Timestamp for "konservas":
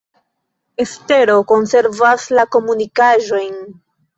1.53-2.27